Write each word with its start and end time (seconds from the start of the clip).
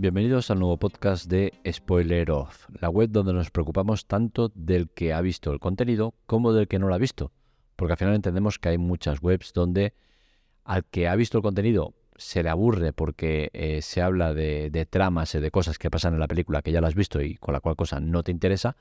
Bienvenidos 0.00 0.50
al 0.50 0.60
nuevo 0.60 0.78
podcast 0.78 1.26
de 1.26 1.52
Spoiler 1.70 2.30
Off, 2.30 2.70
la 2.80 2.88
web 2.88 3.10
donde 3.10 3.34
nos 3.34 3.50
preocupamos 3.50 4.06
tanto 4.06 4.50
del 4.54 4.88
que 4.88 5.12
ha 5.12 5.20
visto 5.20 5.52
el 5.52 5.60
contenido 5.60 6.14
como 6.24 6.54
del 6.54 6.68
que 6.68 6.78
no 6.78 6.88
lo 6.88 6.94
ha 6.94 6.98
visto. 6.98 7.32
Porque 7.76 7.92
al 7.92 7.98
final 7.98 8.14
entendemos 8.14 8.58
que 8.58 8.70
hay 8.70 8.78
muchas 8.78 9.22
webs 9.22 9.52
donde 9.52 9.92
al 10.64 10.86
que 10.86 11.06
ha 11.06 11.14
visto 11.16 11.36
el 11.36 11.42
contenido 11.42 11.92
se 12.16 12.42
le 12.42 12.48
aburre 12.48 12.94
porque 12.94 13.50
eh, 13.52 13.82
se 13.82 14.00
habla 14.00 14.32
de, 14.32 14.70
de 14.70 14.86
tramas 14.86 15.34
y 15.34 15.40
de 15.40 15.50
cosas 15.50 15.76
que 15.76 15.90
pasan 15.90 16.14
en 16.14 16.20
la 16.20 16.28
película 16.28 16.62
que 16.62 16.72
ya 16.72 16.80
lo 16.80 16.86
has 16.86 16.94
visto 16.94 17.20
y 17.20 17.34
con 17.34 17.52
la 17.52 17.60
cual 17.60 17.76
cosa 17.76 18.00
no 18.00 18.22
te 18.22 18.30
interesa, 18.30 18.78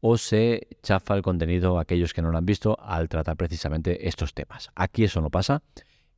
o 0.00 0.16
se 0.16 0.66
chafa 0.82 1.14
el 1.14 1.20
contenido 1.20 1.76
a 1.78 1.82
aquellos 1.82 2.14
que 2.14 2.22
no 2.22 2.30
lo 2.30 2.38
han 2.38 2.46
visto 2.46 2.80
al 2.80 3.10
tratar 3.10 3.36
precisamente 3.36 4.08
estos 4.08 4.32
temas. 4.32 4.70
Aquí 4.74 5.04
eso 5.04 5.20
no 5.20 5.28
pasa 5.28 5.62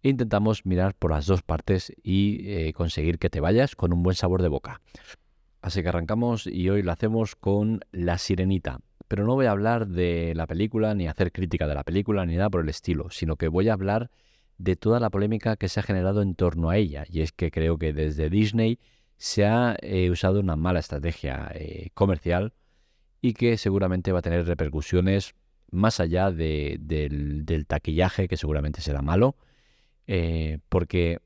intentamos 0.02 0.64
mirar 0.64 0.94
por 0.94 1.10
las 1.10 1.26
dos 1.26 1.42
partes 1.42 1.92
y 2.02 2.48
eh, 2.48 2.72
conseguir 2.72 3.18
que 3.18 3.30
te 3.30 3.40
vayas 3.40 3.76
con 3.76 3.92
un 3.92 4.02
buen 4.02 4.16
sabor 4.16 4.42
de 4.42 4.48
boca. 4.48 4.80
Así 5.62 5.82
que 5.82 5.88
arrancamos 5.88 6.46
y 6.46 6.70
hoy 6.70 6.82
lo 6.82 6.92
hacemos 6.92 7.36
con 7.36 7.80
La 7.92 8.16
Sirenita. 8.18 8.80
Pero 9.08 9.26
no 9.26 9.34
voy 9.34 9.46
a 9.46 9.50
hablar 9.50 9.88
de 9.88 10.32
la 10.34 10.46
película, 10.46 10.94
ni 10.94 11.08
hacer 11.08 11.32
crítica 11.32 11.66
de 11.66 11.74
la 11.74 11.84
película, 11.84 12.24
ni 12.24 12.36
nada 12.36 12.48
por 12.48 12.62
el 12.62 12.68
estilo, 12.68 13.10
sino 13.10 13.36
que 13.36 13.48
voy 13.48 13.68
a 13.68 13.74
hablar 13.74 14.10
de 14.56 14.76
toda 14.76 15.00
la 15.00 15.10
polémica 15.10 15.56
que 15.56 15.68
se 15.68 15.80
ha 15.80 15.82
generado 15.82 16.22
en 16.22 16.34
torno 16.34 16.70
a 16.70 16.76
ella. 16.76 17.04
Y 17.08 17.20
es 17.20 17.32
que 17.32 17.50
creo 17.50 17.76
que 17.76 17.92
desde 17.92 18.30
Disney 18.30 18.78
se 19.16 19.44
ha 19.44 19.76
eh, 19.82 20.10
usado 20.10 20.40
una 20.40 20.56
mala 20.56 20.78
estrategia 20.78 21.50
eh, 21.54 21.90
comercial 21.92 22.54
y 23.20 23.34
que 23.34 23.58
seguramente 23.58 24.12
va 24.12 24.20
a 24.20 24.22
tener 24.22 24.46
repercusiones 24.46 25.34
más 25.70 26.00
allá 26.00 26.30
del 26.30 27.64
taquillaje, 27.66 28.28
que 28.28 28.36
seguramente 28.36 28.80
será 28.80 29.02
malo, 29.02 29.36
eh, 30.12 30.58
porque 30.68 31.20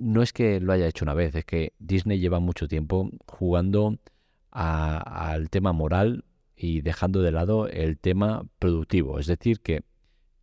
no 0.00 0.20
es 0.20 0.34
que 0.34 0.60
lo 0.60 0.74
haya 0.74 0.86
hecho 0.86 1.06
una 1.06 1.14
vez, 1.14 1.34
es 1.34 1.46
que 1.46 1.72
Disney 1.78 2.18
lleva 2.18 2.40
mucho 2.40 2.68
tiempo 2.68 3.10
jugando 3.26 3.98
al 4.50 5.48
tema 5.48 5.72
moral 5.72 6.26
y 6.54 6.82
dejando 6.82 7.22
de 7.22 7.32
lado 7.32 7.68
el 7.68 7.96
tema 7.96 8.44
productivo. 8.58 9.18
Es 9.18 9.28
decir, 9.28 9.60
que 9.60 9.82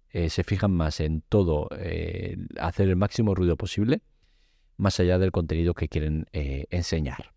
eh, 0.10 0.32
se 0.32 0.44
fijan 0.44 0.72
más 0.72 1.00
en 1.00 1.22
todo, 1.30 1.70
eh, 1.78 2.38
hacer 2.60 2.90
el 2.90 2.96
máximo 2.96 3.36
ruido 3.36 3.56
posible, 3.56 4.02
más 4.78 5.00
allá 5.00 5.20
del 5.20 5.32
contenido 5.32 5.76
que 5.76 5.88
quieren 5.88 6.26
enseñar. 6.34 7.34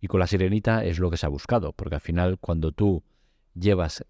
Y 0.00 0.06
con 0.06 0.20
la 0.20 0.28
sirenita 0.28 0.84
es 0.84 1.00
lo 1.00 1.10
que 1.10 1.16
se 1.16 1.26
ha 1.26 1.30
buscado, 1.30 1.72
porque 1.72 1.96
al 1.96 2.00
final 2.00 2.38
cuando 2.38 2.70
tú 2.70 3.02
llevas 3.54 4.04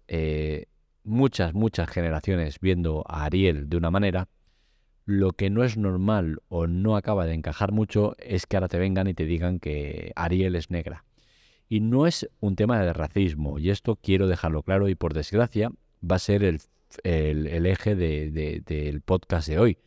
muchas, 1.03 1.55
muchas 1.55 1.89
generaciones 1.89 2.59
viendo 2.59 3.03
a 3.07 3.25
Ariel 3.25 3.67
de 3.67 3.77
una 3.77 3.89
manera, 3.89 4.29
lo 5.05 5.31
que 5.33 5.49
no 5.49 5.63
es 5.63 5.77
normal 5.77 6.41
o 6.49 6.67
no 6.67 6.95
acaba 6.95 7.25
de 7.25 7.33
encajar 7.33 7.71
mucho 7.71 8.15
es 8.19 8.45
que 8.45 8.57
ahora 8.57 8.67
te 8.67 8.79
vengan 8.79 9.07
y 9.07 9.13
te 9.13 9.25
digan 9.25 9.59
que 9.59 10.11
Ariel 10.15 10.55
es 10.55 10.69
negra. 10.69 11.05
Y 11.67 11.79
no 11.79 12.05
es 12.05 12.29
un 12.39 12.55
tema 12.55 12.81
de 12.81 12.93
racismo, 12.93 13.57
y 13.57 13.69
esto 13.69 13.95
quiero 13.95 14.27
dejarlo 14.27 14.61
claro 14.63 14.89
y 14.89 14.95
por 14.95 15.13
desgracia 15.13 15.71
va 16.03 16.17
a 16.17 16.19
ser 16.19 16.43
el, 16.43 16.59
eje 17.03 17.95
del 17.95 19.01
podcast 19.01 19.47
de 19.47 19.59
hoy. 19.59 19.77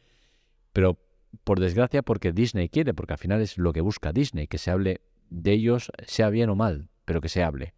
Pero 0.72 0.98
por 1.44 1.60
desgracia 1.60 2.02
porque 2.02 2.32
Disney 2.32 2.68
quiere, 2.68 2.94
porque 2.94 3.12
al 3.12 3.18
final 3.18 3.40
es 3.40 3.58
lo 3.58 3.72
que 3.72 3.80
busca 3.80 4.12
Disney, 4.12 4.46
que 4.46 4.58
se 4.58 4.70
hable 4.70 5.00
de 5.30 5.52
ellos, 5.52 5.90
sea 6.06 6.30
bien 6.30 6.48
o 6.50 6.54
mal, 6.54 6.88
pero 7.04 7.20
que 7.20 7.28
se 7.28 7.42
hable. 7.42 7.74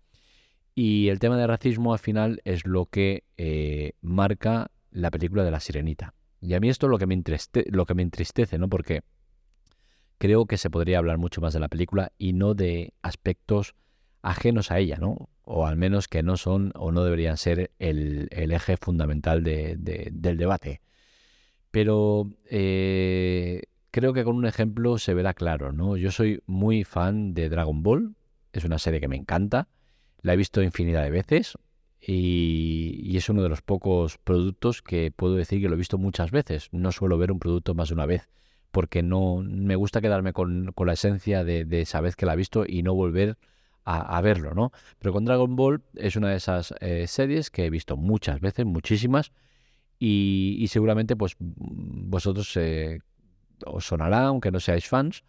Y 0.75 1.09
el 1.09 1.19
tema 1.19 1.39
de 1.39 1.47
racismo 1.47 1.93
al 1.93 1.99
final 1.99 2.41
es 2.45 2.67
lo 2.67 2.87
que 2.87 3.25
eh, 3.37 3.93
marca 4.03 4.71
la 4.91 5.11
película 5.11 5.43
de 5.43 5.51
la 5.51 5.61
sirenita. 5.61 6.16
Y 6.41 6.55
a 6.55 6.61
mí 6.61 6.69
esto 6.69 6.87
es 6.87 6.91
lo 6.91 6.99
que 6.99 7.07
me, 7.07 7.23
lo 7.71 7.87
que 7.87 7.95
me 7.95 8.03
entristece, 8.03 8.59
¿no? 8.59 8.69
Porque 8.69 9.03
creo 10.19 10.47
que 10.47 10.59
se 10.59 10.71
podría 10.71 10.99
hablar 10.99 11.19
mucho 11.19 11.41
más 11.41 11.53
de 11.53 11.61
la 11.61 11.69
película 11.69 12.13
y 12.19 12.33
no 12.33 12.55
de 12.55 12.93
aspectos 13.03 13.75
ajenos 14.23 14.71
a 14.71 14.79
ella, 14.79 14.97
¿no? 14.99 15.29
O 15.45 15.67
al 15.67 15.77
menos 15.77 16.09
que 16.09 16.23
no 16.23 16.37
son 16.37 16.73
o 16.75 16.91
no 16.91 17.05
deberían 17.05 17.37
ser 17.37 17.71
el, 17.79 18.29
eje 18.31 18.77
fundamental 18.77 19.43
del 19.45 20.37
debate. 20.37 20.81
Pero 21.71 22.31
eh, 22.51 23.63
creo 23.91 24.13
que 24.13 24.25
con 24.25 24.37
un 24.37 24.47
ejemplo 24.47 24.99
se 24.99 25.15
verá 25.15 25.35
claro, 25.35 25.73
¿no? 25.73 25.97
Yo 25.97 26.11
soy 26.11 26.43
muy 26.47 26.85
fan 26.85 27.35
de 27.35 27.49
Dragon 27.49 27.83
Ball, 27.83 28.17
es 28.53 28.65
una 28.65 28.79
serie 28.79 29.01
que 29.01 29.09
me 29.09 29.17
encanta, 29.17 29.69
la 30.23 30.35
he 30.35 30.37
visto 30.37 30.63
infinidad 30.63 31.05
de 31.05 31.11
veces, 31.11 31.57
y, 32.09 33.17
es 33.17 33.29
uno 33.29 33.43
de 33.43 33.49
los 33.49 33.63
pocos 33.63 34.19
productos 34.19 34.81
que 34.81 35.11
puedo 35.11 35.35
decir 35.35 35.61
que 35.61 35.69
lo 35.69 35.75
he 35.75 35.79
visto 35.79 35.99
muchas 35.99 36.31
veces. 36.31 36.69
No 36.71 36.93
suelo 36.93 37.19
ver 37.19 37.33
un 37.33 37.41
producto 37.41 37.75
más 37.75 37.89
de 37.89 37.95
una 37.95 38.07
vez 38.07 38.29
porque 38.71 39.03
no 39.03 39.43
me 39.43 39.75
gusta 39.75 40.01
quedarme 40.01 40.33
con, 40.35 40.73
la 40.77 40.93
esencia 40.93 41.45
de, 41.45 41.67
esa 41.81 42.01
vez 42.03 42.15
que 42.15 42.27
la 42.27 42.35
he 42.35 42.37
visto 42.37 42.65
y 42.67 42.83
no 42.83 42.95
volver 42.95 43.39
a, 43.85 44.21
verlo, 44.21 44.53
¿no? 44.53 44.73
Pero 44.99 45.13
con 45.13 45.25
Dragon 45.25 45.55
Ball 45.57 45.83
es 45.95 46.17
una 46.17 46.31
de 46.31 46.37
esas 46.37 46.75
eh, 46.81 47.07
series 47.07 47.51
que 47.51 47.65
he 47.65 47.71
visto 47.71 47.97
muchas 47.97 48.41
veces, 48.41 48.67
muchísimas, 48.67 49.33
y, 49.99 50.67
seguramente 50.69 51.17
pues 51.17 51.37
vosotros 51.39 52.55
eh, 52.57 52.99
os 53.65 53.87
sonará, 53.87 54.27
aunque 54.27 54.51
no 54.51 54.61
seáis 54.61 54.89
fans, 54.89 55.23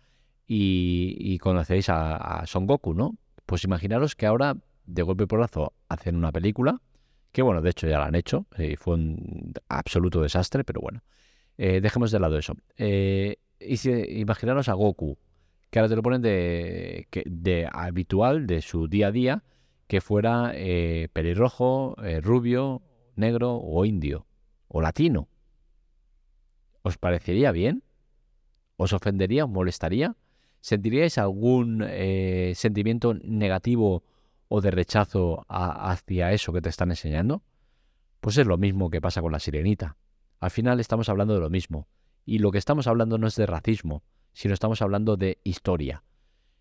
y, 0.48 1.38
conocéis 1.38 1.88
a, 1.90 2.18
a 2.18 2.48
Son 2.48 2.66
Goku, 2.66 2.94
¿no? 2.94 3.16
Pues 3.46 3.64
imaginaros 3.64 4.16
que 4.16 4.26
ahora 4.26 4.58
de 4.88 5.03
golpe 5.03 5.28
por 5.28 5.40
lazo 5.40 5.74
hacen 5.90 6.16
una 6.16 6.31
película, 6.31 6.81
que 7.31 7.44
bueno, 7.44 7.62
de 7.62 7.70
hecho 7.70 7.88
ya 7.88 8.00
la 8.00 8.06
han 8.06 8.16
hecho, 8.16 8.48
y 8.58 8.75
fue 8.78 8.96
un 8.96 9.53
absoluto 9.70 10.22
desastre, 10.22 10.64
pero 10.64 10.81
bueno, 10.81 11.03
eh, 11.58 11.81
dejemos 11.81 12.09
de 12.12 12.20
lado 12.20 12.38
eso. 12.38 12.56
Eh, 12.78 13.38
y 13.59 13.78
si, 13.78 13.92
imaginaros 13.92 14.70
a 14.70 14.74
Goku, 14.74 15.18
que 15.70 15.80
ahora 15.80 15.90
te 15.90 15.96
lo 15.96 16.02
ponen 16.02 16.22
de, 16.22 17.08
de 17.25 17.70
habitual, 17.72 18.48
de 18.48 18.62
su 18.62 18.88
día 18.88 19.08
a 19.08 19.12
día, 19.12 19.44
que 19.88 20.02
fuera 20.02 20.52
eh, 20.56 21.09
pelirrojo, 21.14 21.96
rubio, 22.22 22.81
negro 23.16 23.56
o 23.56 23.86
indio, 23.86 24.25
o 24.68 24.81
latino. 24.81 25.28
¿Os 26.81 26.98
parecería 26.98 27.52
bien? 27.52 27.84
¿Os 28.78 28.94
ofendería? 28.94 29.46
¿Os 29.46 29.52
molestaría? 29.52 30.16
¿Sentiríais 30.62 31.18
algún 31.18 31.86
sentimiento 32.54 33.14
negativo 33.14 34.04
o 34.47 34.62
de 34.62 34.72
rechazo 34.72 35.46
hacia 35.50 36.31
eso 36.31 36.53
que 36.53 36.62
te 36.62 36.69
están 36.69 36.90
enseñando? 36.90 37.44
Pues 38.22 38.38
es 38.38 38.47
lo 38.47 38.58
mismo 38.58 38.90
que 38.90 39.02
pasa 39.02 39.22
con 39.22 39.31
la 39.31 39.40
sirenita. 39.40 39.97
Al 40.40 40.52
final 40.52 40.80
estamos 40.80 41.09
hablando 41.09 41.34
de 41.34 41.40
lo 41.40 41.50
mismo. 41.50 41.88
Y 42.25 42.40
lo 42.40 42.52
que 42.52 42.57
estamos 42.57 42.88
hablando 42.88 43.18
no 43.18 43.28
es 43.28 43.36
de 43.36 43.46
racismo, 43.46 44.03
sino 44.34 44.53
estamos 44.53 44.81
hablando 44.81 45.16
de 45.18 45.40
historia. 45.44 46.03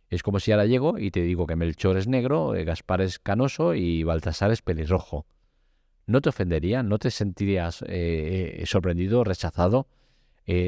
Es 0.09 0.23
como 0.23 0.39
si 0.39 0.53
ahora 0.53 0.67
llego 0.67 0.99
y 0.99 1.11
te 1.11 1.23
digo 1.23 1.47
que 1.47 1.57
Melchor 1.57 1.97
es 1.97 2.07
negro, 2.07 2.55
eh, 2.55 2.65
Gaspar 2.65 3.01
es 3.01 3.19
canoso 3.19 3.75
y 3.75 4.05
Baltasar 4.05 4.53
es 4.53 4.63
pelirrojo. 4.63 5.27
¿No 6.07 6.21
te 6.21 6.29
ofendería? 6.29 6.85
¿No 6.85 6.99
te 6.99 7.11
sentirías 7.11 7.83
eh, 7.83 8.59
eh, 8.59 8.67
sorprendido, 8.67 9.25
rechazado 9.25 9.89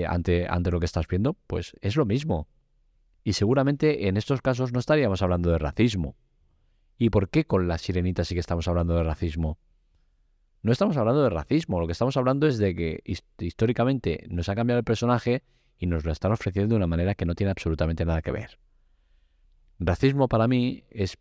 ante, 0.08 0.48
ante 0.48 0.72
lo 0.72 0.80
que 0.80 0.86
estás 0.86 1.06
viendo? 1.06 1.34
Pues 1.46 1.76
es 1.80 1.94
lo 1.94 2.04
mismo. 2.04 2.48
Y 3.22 3.34
seguramente 3.34 4.08
en 4.08 4.16
estos 4.16 4.42
casos 4.42 4.72
no 4.72 4.80
estaríamos 4.80 5.22
hablando 5.22 5.50
de 5.50 5.58
racismo, 5.58 6.16
¿Y 6.98 7.10
por 7.10 7.28
qué 7.28 7.44
con 7.44 7.69
la 7.69 7.78
sirenita 7.78 8.25
sí 8.25 8.34
que 8.34 8.41
estamos 8.41 8.66
hablando 8.66 8.94
de 8.94 9.04
racismo? 9.04 9.59
No 10.62 10.72
estamos 10.72 10.97
hablando 10.97 11.22
de 11.22 11.31
racismo, 11.31 11.78
lo 11.78 11.86
que 11.86 11.92
estamos 11.92 12.16
hablando 12.16 12.48
es 12.48 12.59
de 12.59 12.75
que 12.75 13.03
históricamente 13.38 14.26
nos 14.28 14.48
ha 14.48 14.56
cambiado 14.56 14.81
el 14.81 14.84
personaje 14.84 15.44
y 15.78 15.87
nos 15.87 16.04
lo 16.04 16.10
están 16.10 16.32
ofreciendo 16.32 16.75
de 16.75 16.76
una 16.78 16.88
manera 16.88 17.14
que 17.14 17.25
no 17.25 17.37
tiene 17.37 17.53
absolutamente 17.53 18.04
nada 18.04 18.20
que 18.20 18.32
ver. 18.32 18.58
Racismo 19.78 20.26
para 20.26 20.48
mí 20.48 20.82
es, 20.91 21.16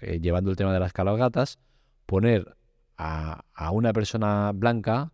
eh, 0.00 0.20
llevando 0.20 0.50
el 0.50 0.56
tema 0.56 0.72
de 0.72 0.78
las 0.78 0.92
cabalgatas, 0.92 1.58
poner 2.06 2.56
a, 2.96 3.42
una 3.72 3.92
persona 3.92 4.52
blanca 4.54 5.12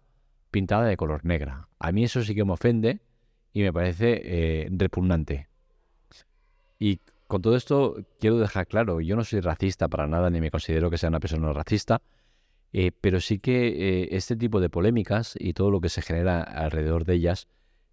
pintada 0.50 0.84
de 0.84 0.98
color 0.98 1.24
negra. 1.24 1.68
A 1.78 1.90
mí 1.90 2.04
eso 2.04 2.22
sí 2.22 2.34
que 2.34 2.44
me 2.44 2.52
ofende 2.52 3.00
y 3.54 3.62
me 3.62 3.72
parece 3.72 4.20
eh, 4.22 4.68
repugnante. 4.70 5.48
Y 6.78 7.00
con 7.32 7.40
todo 7.40 7.56
esto 7.56 7.96
quiero 8.20 8.36
dejar 8.36 8.66
claro, 8.66 9.00
yo 9.00 9.16
no 9.16 9.24
soy 9.24 9.40
racista 9.40 9.88
para 9.88 10.06
nada, 10.06 10.28
ni 10.28 10.38
me 10.42 10.50
considero 10.50 10.90
que 10.90 10.98
sea 10.98 11.08
una 11.08 11.18
persona 11.18 11.50
racista, 11.54 12.02
eh, 12.74 12.92
pero 13.00 13.20
sí 13.20 13.38
que 13.38 13.68
eh, 13.68 14.08
este 14.10 14.36
tipo 14.36 14.60
de 14.60 14.68
polémicas 14.68 15.34
y 15.38 15.54
todo 15.54 15.70
lo 15.70 15.80
que 15.80 15.88
se 15.88 16.02
genera 16.02 16.42
alrededor 16.42 17.06
de 17.06 17.14
ellas 17.14 17.48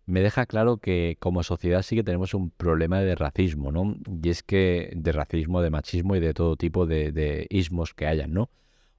me 0.05 0.19
deja 0.19 0.45
claro 0.45 0.79
que 0.79 1.15
como 1.21 1.41
sociedad 1.43 1.83
sí 1.83 1.95
que 1.95 2.03
tenemos 2.03 2.33
un 2.33 2.49
problema 2.49 2.99
de 2.99 3.15
racismo, 3.15 3.71
¿no? 3.71 3.95
Y 4.21 4.27
es 4.27 4.43
que 4.43 4.91
de 4.93 5.13
racismo, 5.13 5.61
de 5.61 5.69
machismo 5.69 6.17
y 6.17 6.19
de 6.19 6.33
todo 6.33 6.57
tipo 6.57 6.85
de, 6.85 7.47
ismos 7.49 7.93
que 7.93 8.07
hayan, 8.07 8.33
¿no? 8.33 8.49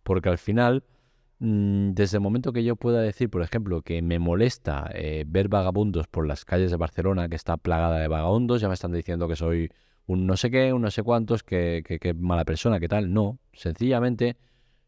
Porque 0.03 0.31
al 0.31 0.39
final, 0.39 0.85
mm, 1.41 1.91
desde 1.91 2.17
el 2.17 2.23
momento 2.23 2.55
que 2.55 2.65
yo 2.65 2.77
pueda 2.77 3.03
decir, 3.03 3.29
por 3.29 3.43
ejemplo, 3.43 3.83
que 3.83 4.01
me 4.01 4.19
molesta 4.19 4.91
eh, 4.95 5.25
ver 5.27 5.49
vagabundos 5.49 6.07
por 6.09 6.27
las 6.27 6.47
calles 6.47 6.71
de 6.71 6.79
Barcelona, 6.79 7.29
que 7.29 7.37
está 7.37 7.59
plagada 7.59 7.99
de 7.99 8.09
vagabundos, 8.09 8.63
ya 8.63 8.69
me 8.69 8.75
están 8.75 8.93
diciendo 8.93 9.29
que 9.29 9.37
soy 9.37 9.71
un 10.07 10.27
no 10.27 10.37
sé 10.37 10.51
qué, 10.51 10.73
un 10.73 10.83
no 10.83 10.91
sé 10.91 11.03
cuántos, 11.03 11.43
que, 11.43 12.15
mala 12.19 12.45
persona, 12.45 12.81
que 12.81 12.89
tal. 12.89 13.13
No, 13.13 13.39
sencillamente 13.53 14.37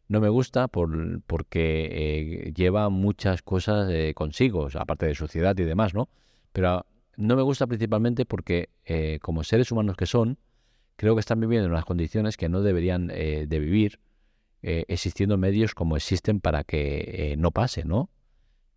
no 0.07 0.19
me 0.19 0.29
gusta 0.29 0.67
por, 0.67 1.21
porque 1.23 1.89
eh, 1.91 2.53
lleva 2.53 2.89
muchas 2.89 3.41
cosas 3.41 3.89
eh, 3.89 4.13
consigo, 4.13 4.67
aparte 4.75 5.05
de 5.05 5.15
suciedad 5.15 5.57
y 5.57 5.63
demás, 5.63 5.93
¿no? 5.93 6.09
Pero 6.51 6.85
no 7.15 7.35
me 7.35 7.41
gusta 7.41 7.67
principalmente 7.67 8.25
porque, 8.25 8.69
eh, 8.85 9.19
como 9.21 9.43
seres 9.43 9.71
humanos 9.71 9.95
que 9.95 10.05
son, 10.05 10.37
creo 10.97 11.15
que 11.15 11.21
están 11.21 11.39
viviendo 11.39 11.65
en 11.67 11.71
unas 11.71 11.85
condiciones 11.85 12.37
que 12.37 12.49
no 12.49 12.61
deberían 12.61 13.07
de 13.07 13.59
vivir 13.59 13.99
existiendo 14.61 15.37
medios 15.37 15.73
como 15.73 15.97
existen 15.97 16.39
para 16.39 16.63
que 16.63 17.35
no 17.37 17.51
pase, 17.51 17.83
¿no? 17.83 18.09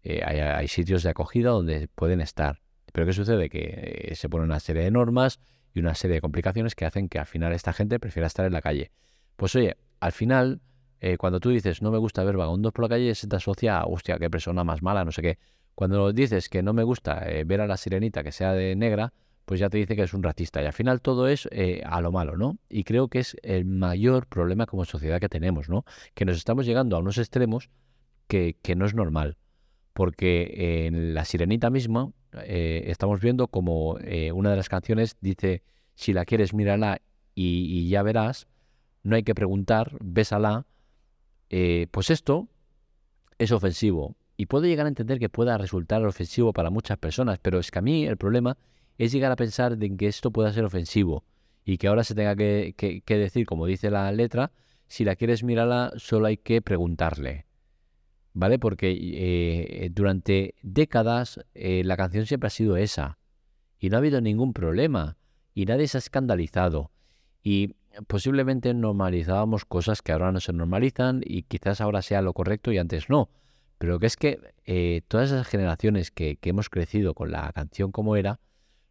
Hay, 0.02 0.38
hay, 0.38 0.68
sitios 0.68 1.02
de 1.02 1.10
acogida 1.10 1.50
donde 1.50 1.88
pueden 1.88 2.20
estar. 2.20 2.62
Pero 2.92 3.06
¿qué 3.06 3.12
sucede? 3.12 3.50
Que 3.50 4.12
se 4.14 4.28
pone 4.28 4.44
una 4.44 4.58
serie 4.58 4.82
de 4.82 4.90
normas 4.90 5.40
y 5.76 5.81
una 5.81 5.94
serie 5.94 6.14
de 6.17 6.20
complicaciones 6.20 6.75
que 6.75 6.87
hacen 6.87 7.08
que 7.08 7.19
al 7.19 7.26
final 7.26 7.52
esta 7.52 7.73
gente 7.73 8.00
prefiera 8.00 8.26
estar 8.26 8.46
en 8.46 8.52
la 8.52 8.62
calle. 8.62 8.90
Pues 9.37 9.55
oye, 9.55 9.76
al 10.00 10.12
final, 10.12 10.61
cuando 11.19 11.38
tú 11.38 11.50
dices 11.50 11.82
no 11.82 11.90
me 11.90 11.99
gusta 11.99 12.25
ver 12.25 12.37
vagabundos 12.37 12.73
por 12.73 12.84
la 12.84 12.88
calle, 12.88 13.14
se 13.14 13.28
te 13.28 13.37
asocia 13.37 13.78
a, 13.78 13.87
hostia, 13.87 14.19
qué 14.19 14.31
persona 14.31 14.64
más 14.64 14.82
mala, 14.82 15.05
no 15.05 15.12
sé 15.12 15.23
qué. 15.23 15.38
Cuando 15.75 16.12
dices 16.12 16.49
que 16.49 16.62
no 16.62 16.73
me 16.73 16.82
gusta 16.82 17.26
ver 17.44 17.61
a 17.61 17.67
la 17.67 17.76
sirenita 17.76 18.25
que 18.25 18.32
sea 18.32 18.52
de 18.52 18.75
negra, 18.75 19.12
pues 19.46 19.61
ya 19.61 19.70
te 19.70 19.78
dice 19.78 19.94
que 19.96 20.02
es 20.02 20.12
un 20.12 20.23
racista. 20.23 20.61
Y 20.61 20.67
al 20.67 20.73
final 20.73 21.00
todo 21.00 21.28
es 21.28 21.49
eh, 21.52 21.81
a 21.87 22.00
lo 22.00 22.12
malo, 22.12 22.37
¿no? 22.37 22.58
Y 22.69 22.82
creo 22.84 23.08
que 23.08 23.20
es 23.20 23.37
el 23.43 23.64
mayor 23.64 24.26
problema 24.26 24.67
como 24.67 24.84
sociedad 24.84 25.20
que 25.20 25.28
tenemos, 25.28 25.69
¿no? 25.69 25.84
Que 26.14 26.25
nos 26.25 26.37
estamos 26.37 26.67
llegando 26.67 26.96
a 26.96 26.99
unos 26.99 27.17
extremos 27.17 27.70
que, 28.26 28.56
no 28.76 28.84
es 28.84 28.94
normal. 28.94 29.38
Porque 29.93 30.87
en 30.87 31.14
La 31.14 31.25
Sirenita 31.25 31.70
misma 31.70 32.11
eh, 32.44 32.84
estamos 32.86 33.20
viendo 33.20 33.48
como 33.48 33.98
eh, 34.00 34.32
una 34.32 34.50
de 34.50 34.56
las 34.56 34.68
canciones 34.68 35.16
dice, 35.20 35.62
si 35.94 36.12
la 36.12 36.24
quieres, 36.24 36.54
mírala 36.54 37.00
y, 37.34 37.88
ya 37.88 38.02
verás, 38.02 38.46
no 39.02 39.16
hay 39.16 39.22
que 39.22 39.34
preguntar, 39.34 39.96
bésala. 40.00 40.66
pues 41.90 42.10
esto 42.10 42.48
es 43.38 43.52
ofensivo. 43.52 44.16
Y 44.36 44.46
puedo 44.46 44.66
llegar 44.66 44.86
a 44.86 44.88
entender 44.88 45.18
que 45.18 45.28
pueda 45.28 45.56
resultar 45.58 46.04
ofensivo 46.04 46.52
para 46.52 46.70
muchas 46.70 46.98
personas, 46.98 47.38
pero 47.40 47.58
es 47.58 47.70
que 47.70 47.78
a 47.78 47.82
mí 47.82 48.06
el 48.06 48.16
problema 48.16 48.56
es 48.98 49.12
llegar 49.12 49.32
a 49.32 49.36
pensar 49.36 49.76
de 49.76 49.96
que 49.96 50.06
esto 50.06 50.30
pueda 50.30 50.52
ser 50.52 50.64
ofensivo 50.64 51.24
y 51.64 51.78
que 51.78 51.88
ahora 51.88 52.04
se 52.04 52.14
tenga 52.14 52.36
que, 52.36 53.02
decir, 53.06 53.46
como 53.46 53.66
dice 53.66 53.90
la 53.90 54.10
letra, 54.12 54.52
si 54.86 55.04
la 55.04 55.16
quieres 55.16 55.42
mirarla 55.42 55.92
solo 55.96 56.26
hay 56.26 56.36
que 56.36 56.62
preguntarle. 56.62 57.45
¿Vale? 58.38 58.58
Porque 58.58 58.94
eh, 59.00 59.88
durante 59.92 60.56
décadas 60.60 61.40
eh, 61.54 61.82
la 61.86 61.96
canción 61.96 62.26
siempre 62.26 62.48
ha 62.48 62.50
sido 62.50 62.76
esa 62.76 63.16
y 63.78 63.88
no 63.88 63.96
ha 63.96 63.98
habido 63.98 64.20
ningún 64.20 64.52
problema 64.52 65.16
y 65.54 65.64
nadie 65.64 65.88
se 65.88 65.96
ha 65.96 66.00
escandalizado 66.00 66.90
y 67.42 67.76
posiblemente 68.08 68.74
normalizábamos 68.74 69.64
cosas 69.64 70.02
que 70.02 70.12
ahora 70.12 70.32
no 70.32 70.40
se 70.40 70.52
normalizan 70.52 71.22
y 71.24 71.44
quizás 71.44 71.80
ahora 71.80 72.02
sea 72.02 72.20
lo 72.20 72.34
correcto 72.34 72.72
y 72.72 72.76
antes 72.76 73.08
no. 73.08 73.30
Pero 73.78 73.98
que 73.98 74.04
es 74.04 74.18
que 74.18 74.38
eh, 74.66 75.00
todas 75.08 75.30
esas 75.30 75.46
generaciones 75.46 76.10
que, 76.10 76.36
que 76.36 76.50
hemos 76.50 76.68
crecido 76.68 77.14
con 77.14 77.30
la 77.30 77.50
canción 77.54 77.90
como 77.90 78.16
era, 78.16 78.38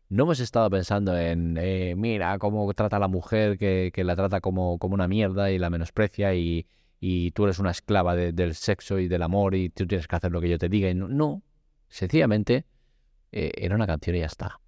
no 0.10 0.24
hemos 0.24 0.40
estado 0.40 0.72
pensando 0.72 1.16
en, 1.16 1.56
eh, 1.62 1.94
mira, 1.96 2.40
cómo 2.40 2.74
trata 2.74 2.96
a 2.98 3.00
la 3.00 3.08
mujer, 3.08 3.60
que, 3.60 3.92
la 4.04 4.16
trata 4.16 4.42
como, 4.42 4.80
como, 4.80 4.96
una 4.96 5.08
mierda 5.08 5.52
y 5.52 5.60
la 5.60 5.70
menosprecia 5.70 6.34
y, 6.34 6.66
y 7.08 7.30
tú 7.30 7.44
eres 7.44 7.60
una 7.60 7.70
esclava 7.70 8.16
del 8.16 8.56
sexo 8.56 8.98
y 8.98 9.08
del 9.08 9.22
amor 9.22 9.54
y 9.54 9.70
tú 9.70 9.86
tienes 9.86 10.08
que 10.08 10.16
hacer 10.16 10.32
lo 10.32 10.42
que 10.42 10.50
yo 10.50 10.58
te 10.58 10.70
diga. 10.70 10.92
No, 10.92 11.44
sencillamente 11.88 12.66
eh, 13.32 13.52
era 13.56 13.76
una 13.76 13.86
canción 13.86 14.16
y 14.16 14.22
ya 14.22 14.26
está. 14.26 14.60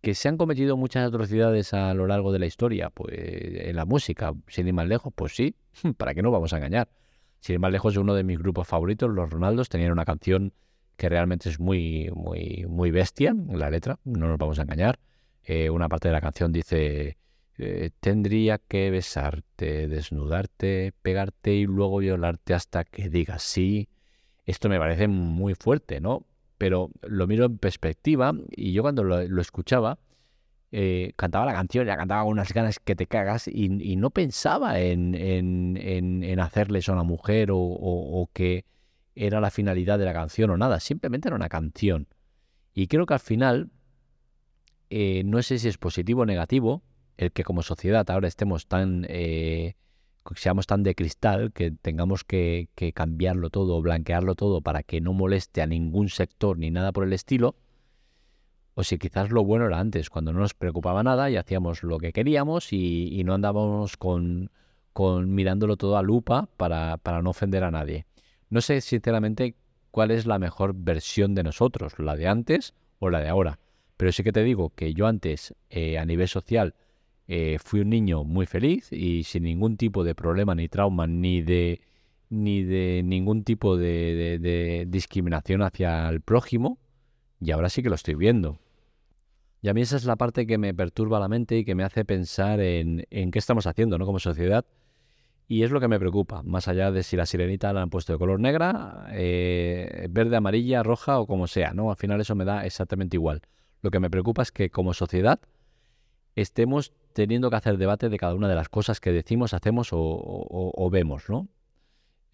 Que 0.00 0.14
se 0.14 0.28
han 0.28 0.36
cometido 0.36 0.76
muchas 0.76 1.08
atrocidades 1.08 1.74
a 1.74 1.92
lo 1.92 2.06
largo 2.06 2.30
de 2.30 2.38
la 2.38 2.46
historia, 2.46 2.90
pues 2.90 3.10
en 3.18 3.74
la 3.74 3.84
música, 3.84 4.32
sin 4.46 4.68
ir 4.68 4.74
más 4.74 4.86
lejos, 4.86 5.12
pues 5.12 5.34
sí, 5.34 5.56
¿para 5.96 6.14
qué 6.14 6.22
no 6.22 6.30
vamos 6.30 6.52
a 6.52 6.58
engañar? 6.58 6.88
Sin 7.40 7.54
ir 7.54 7.58
más 7.58 7.72
lejos, 7.72 7.96
uno 7.96 8.14
de 8.14 8.22
mis 8.22 8.38
grupos 8.38 8.68
favoritos, 8.68 9.10
los 9.10 9.28
Ronaldos, 9.28 9.68
tenían 9.68 9.90
una 9.90 10.04
canción 10.04 10.52
que 10.96 11.08
realmente 11.08 11.48
es 11.48 11.58
muy, 11.58 12.12
muy, 12.14 12.64
muy 12.68 12.92
bestia, 12.92 13.34
la 13.48 13.70
letra, 13.70 13.98
no 14.04 14.28
nos 14.28 14.38
vamos 14.38 14.60
a 14.60 14.62
engañar. 14.62 15.00
Eh, 15.42 15.68
una 15.68 15.88
parte 15.88 16.06
de 16.06 16.12
la 16.12 16.20
canción 16.20 16.52
dice, 16.52 17.18
eh, 17.58 17.90
tendría 18.00 18.58
que 18.58 18.90
besarte, 18.90 19.88
desnudarte, 19.88 20.92
pegarte 21.02 21.54
y 21.54 21.66
luego 21.66 21.98
violarte 21.98 22.54
hasta 22.54 22.84
que 22.84 23.08
digas 23.08 23.42
sí. 23.42 23.88
Esto 24.44 24.68
me 24.68 24.78
parece 24.78 25.08
muy 25.08 25.54
fuerte, 25.54 26.00
¿no? 26.00 26.26
Pero 26.58 26.90
lo 27.02 27.26
miro 27.26 27.46
en 27.46 27.58
perspectiva 27.58 28.32
y 28.50 28.72
yo 28.72 28.82
cuando 28.82 29.04
lo, 29.04 29.40
escuchaba, 29.40 29.98
eh, 30.72 31.12
cantaba 31.16 31.46
la 31.46 31.52
canción, 31.52 31.86
ya 31.86 31.96
cantaba 31.96 32.22
con 32.24 32.32
unas 32.32 32.52
ganas 32.52 32.78
que 32.78 32.96
te 32.96 33.06
cagas 33.06 33.48
y, 33.48 33.96
no 33.96 34.10
pensaba 34.10 34.80
en, 34.80 35.14
en, 35.14 35.76
en, 36.22 36.40
hacerle 36.40 36.78
eso 36.80 36.92
a 36.92 36.94
una 36.94 37.04
mujer 37.04 37.50
o 37.52 38.30
que 38.32 38.64
era 39.16 39.40
la 39.40 39.50
finalidad 39.50 39.98
de 39.98 40.04
la 40.04 40.12
canción 40.12 40.50
o 40.50 40.56
nada, 40.56 40.78
simplemente 40.78 41.28
era 41.28 41.36
una 41.36 41.48
canción. 41.48 42.06
Y 42.74 42.86
creo 42.86 43.06
que 43.06 43.14
al 43.14 43.20
final, 43.20 43.70
eh, 44.90 45.22
no 45.24 45.42
sé 45.42 45.58
si 45.58 45.68
es 45.68 45.78
positivo 45.78 46.22
o 46.22 46.26
negativo, 46.26 46.82
el 47.16 47.32
que 47.32 47.44
como 47.44 47.62
sociedad 47.62 48.08
ahora 48.10 48.28
estemos 48.28 48.66
tan, 48.66 49.06
eh, 49.08 49.74
seamos 50.34 50.66
tan 50.66 50.82
de 50.82 50.94
cristal, 50.94 51.52
que 51.52 51.70
tengamos 51.70 52.24
que, 52.24 52.68
cambiarlo 52.94 53.50
todo, 53.50 53.80
blanquearlo 53.80 54.34
todo 54.34 54.60
para 54.60 54.82
que 54.82 55.00
no 55.00 55.12
moleste 55.12 55.62
a 55.62 55.66
ningún 55.66 56.08
sector 56.08 56.58
ni 56.58 56.70
nada 56.70 56.92
por 56.92 57.04
el 57.04 57.12
estilo, 57.12 57.56
o 58.74 58.84
si 58.84 58.98
quizás 58.98 59.30
lo 59.30 59.42
bueno 59.44 59.66
era 59.66 59.78
antes, 59.78 60.10
cuando 60.10 60.32
no 60.32 60.40
nos 60.40 60.52
preocupaba 60.52 61.02
nada 61.02 61.30
y 61.30 61.36
hacíamos 61.36 61.82
lo 61.82 61.98
que 61.98 62.12
queríamos 62.12 62.72
y, 62.72 63.22
no 63.24 63.32
andábamos 63.32 63.96
con, 63.96 64.50
con, 64.92 65.34
mirándolo 65.34 65.78
todo 65.78 65.96
a 65.96 66.02
lupa 66.02 66.48
para, 66.58 66.98
para 66.98 67.22
no 67.22 67.30
ofender 67.30 67.64
a 67.64 67.70
nadie. 67.70 68.04
No 68.50 68.60
sé 68.60 68.82
sinceramente 68.82 69.56
cuál 69.90 70.10
es 70.10 70.26
la 70.26 70.38
mejor 70.38 70.74
versión 70.74 71.34
de 71.34 71.42
nosotros, 71.42 71.98
la 71.98 72.16
de 72.16 72.28
antes 72.28 72.74
o 72.98 73.08
la 73.08 73.20
de 73.20 73.28
ahora. 73.28 73.58
Pero 73.96 74.12
sí 74.12 74.22
que 74.22 74.32
te 74.32 74.42
digo 74.42 74.70
que 74.74 74.92
yo 74.92 75.06
antes, 75.06 75.54
eh, 75.70 75.96
a 75.96 76.04
nivel 76.04 76.28
social, 76.28 76.74
eh, 77.28 77.58
fui 77.62 77.80
un 77.80 77.90
niño 77.90 78.24
muy 78.24 78.46
feliz 78.46 78.92
y 78.92 79.24
sin 79.24 79.44
ningún 79.44 79.76
tipo 79.76 80.04
de 80.04 80.14
problema 80.14 80.54
ni 80.54 80.68
trauma 80.68 81.06
ni 81.06 81.42
de 81.42 81.80
ni 82.28 82.64
de 82.64 83.02
ningún 83.04 83.44
tipo 83.44 83.76
de, 83.76 84.86
discriminación 84.88 85.62
hacia 85.62 86.08
el 86.08 86.20
prójimo 86.20 86.78
y 87.40 87.52
ahora 87.52 87.68
sí 87.68 87.82
que 87.82 87.88
lo 87.88 87.94
estoy 87.94 88.14
viendo. 88.14 88.58
Y 89.62 89.68
a 89.68 89.74
mí 89.74 89.80
esa 89.80 89.96
es 89.96 90.04
la 90.04 90.16
parte 90.16 90.46
que 90.46 90.58
me 90.58 90.74
perturba 90.74 91.20
la 91.20 91.28
mente 91.28 91.58
y 91.58 91.64
que 91.64 91.74
me 91.74 91.84
hace 91.84 92.04
pensar 92.04 92.60
en, 92.60 93.06
en 93.10 93.30
qué 93.30 93.38
estamos 93.38 93.66
haciendo 93.66 93.98
¿no? 93.98 94.06
como 94.06 94.18
sociedad 94.18 94.64
y 95.48 95.62
es 95.62 95.70
lo 95.70 95.80
que 95.80 95.88
me 95.88 95.98
preocupa, 95.98 96.42
más 96.42 96.66
allá 96.66 96.90
de 96.90 97.02
si 97.04 97.16
la 97.16 97.24
sirenita 97.24 97.72
la 97.72 97.82
han 97.82 97.90
puesto 97.90 98.12
de 98.12 98.18
color 98.18 98.40
negra, 98.40 99.06
eh, 99.12 100.08
verde, 100.10 100.36
amarilla, 100.36 100.82
roja 100.82 101.20
o 101.20 101.26
como 101.26 101.46
sea, 101.46 101.72
¿no? 101.72 101.90
Al 101.90 101.96
final 101.96 102.20
eso 102.20 102.34
me 102.34 102.44
da 102.44 102.66
exactamente 102.66 103.16
igual. 103.16 103.42
Lo 103.82 103.92
que 103.92 104.00
me 104.00 104.10
preocupa 104.10 104.42
es 104.42 104.50
que 104.50 104.70
como 104.70 104.92
sociedad 104.92 105.38
estemos 106.34 106.92
teniendo 107.16 107.48
que 107.48 107.56
hacer 107.56 107.78
debate 107.78 108.10
de 108.10 108.18
cada 108.18 108.34
una 108.34 108.46
de 108.46 108.54
las 108.54 108.68
cosas 108.68 109.00
que 109.00 109.10
decimos, 109.10 109.54
hacemos 109.54 109.88
o, 109.90 110.88
vemos, 110.92 111.30
¿no? 111.30 111.48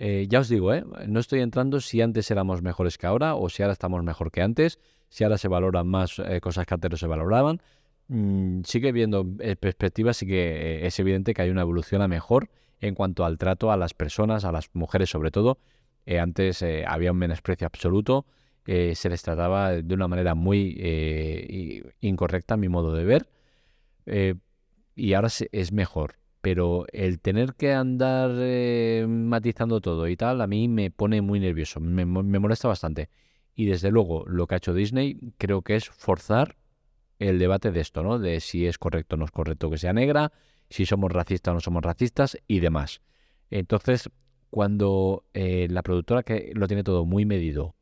Eh, 0.00 0.26
ya 0.28 0.40
os 0.40 0.48
digo, 0.48 0.74
¿eh? 0.74 0.84
no 1.06 1.20
estoy 1.20 1.38
entrando 1.38 1.80
si 1.80 2.00
antes 2.00 2.28
éramos 2.32 2.62
mejores 2.62 2.98
que 2.98 3.06
ahora 3.06 3.36
o 3.36 3.48
si 3.48 3.62
ahora 3.62 3.74
estamos 3.74 4.02
mejor 4.02 4.32
que 4.32 4.42
antes, 4.42 4.80
si 5.08 5.22
ahora 5.22 5.38
se 5.38 5.46
valoran 5.46 5.86
más 5.86 6.18
eh, 6.18 6.40
cosas 6.40 6.66
que 6.66 6.74
antes 6.74 6.90
no 6.90 6.96
se 6.96 7.06
valoraban. 7.06 7.62
Mm, 8.08 8.62
sigue 8.64 8.90
viendo 8.90 9.24
perspectivas, 9.60 10.16
sí 10.16 10.26
que 10.26 10.84
es 10.84 10.98
evidente 10.98 11.32
que 11.32 11.42
hay 11.42 11.50
una 11.50 11.62
evolución 11.62 12.02
a 12.02 12.08
mejor 12.08 12.50
en 12.80 12.96
cuanto 12.96 13.24
al 13.24 13.38
trato 13.38 13.70
a 13.70 13.76
las 13.76 13.94
personas, 13.94 14.44
a 14.44 14.50
las 14.50 14.68
mujeres 14.72 15.10
sobre 15.10 15.30
todo. 15.30 15.58
Antes 16.20 16.64
había 16.88 17.12
un 17.12 17.18
menosprecio 17.18 17.68
absoluto, 17.68 18.26
se 18.66 19.08
les 19.08 19.22
trataba 19.22 19.70
de 19.70 19.94
una 19.94 20.08
manera 20.08 20.34
muy 20.34 21.86
incorrecta, 22.00 22.54
a 22.54 22.56
mi 22.56 22.68
modo 22.68 22.92
de 22.92 23.04
ver, 23.04 23.28
y 24.94 25.14
ahora 25.14 25.28
es 25.52 25.72
mejor. 25.72 26.16
Pero 26.40 26.86
el 26.92 27.20
tener 27.20 27.54
que 27.54 27.72
andar 27.72 28.30
matizando 29.08 29.80
todo 29.80 30.08
y 30.08 30.16
tal, 30.16 30.40
a 30.40 30.46
mí 30.46 30.68
me 30.68 30.90
pone 30.90 31.22
muy 31.22 31.38
nervioso, 31.38 31.78
me, 31.78 32.04
me 32.04 32.38
molesta 32.38 32.68
bastante. 32.68 33.10
Y 33.54 33.66
desde 33.66 33.90
luego, 33.90 34.24
lo 34.26 34.46
que 34.46 34.54
ha 34.54 34.58
hecho 34.58 34.74
Disney 34.74 35.18
creo 35.38 35.62
que 35.62 35.76
es 35.76 35.88
forzar 35.88 36.56
el 37.18 37.38
debate 37.38 37.70
de 37.70 37.80
esto, 37.80 38.02
¿no? 38.02 38.18
De 38.18 38.40
si 38.40 38.66
es 38.66 38.78
correcto 38.78 39.14
o 39.14 39.18
no 39.18 39.24
es 39.24 39.30
correcto 39.30 39.70
que 39.70 39.78
sea 39.78 39.92
negra, 39.92 40.32
si 40.70 40.86
somos 40.86 41.12
racistas 41.12 41.52
o 41.52 41.54
no 41.54 41.60
somos 41.60 41.82
racistas 41.82 42.38
y 42.48 42.60
demás. 42.60 43.00
Entonces, 43.50 44.10
cuando 44.50 45.24
eh, 45.34 45.68
la 45.70 45.82
productora 45.82 46.22
que 46.22 46.52
lo 46.54 46.66
tiene 46.66 46.82
todo 46.82 47.04
muy 47.04 47.24
medido, 47.24 47.76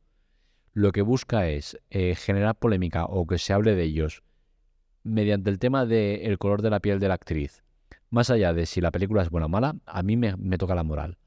lo 0.73 0.93
que 0.93 1.03
busca 1.03 1.49
es 1.49 1.79
eh, 1.91 2.15
generar 2.15 2.57
polémica 2.57 3.07
o 3.07 3.27
que 3.27 3.39
se 3.39 3.53
hable 3.53 3.75
de 3.75 3.85
ellos 3.85 4.23
mediante 5.03 5.51
el 5.51 5.59
tema 5.59 5.87
del 5.87 6.39
color 6.39 6.63
de 6.63 6.71
la 6.71 6.81
piel 6.81 7.01
de 7.01 7.09
la 7.09 7.15
actriz, 7.15 7.63
más 8.11 8.31
allá 8.31 8.53
de 8.53 8.67
si 8.67 8.81
la 8.81 8.91
película 8.91 9.23
es 9.23 9.31
buena 9.31 9.47
o 9.47 9.49
mala, 9.49 9.77
a 9.87 10.03
mí 10.03 10.17
me, 10.17 10.59
toca 10.59 10.75
la 10.75 10.83
moral. 10.83 11.19